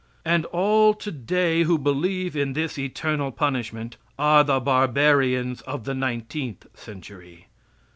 [0.25, 6.65] And all today who believe in this eternal punishment are the barbarians of the nineteenth
[6.73, 7.45] century.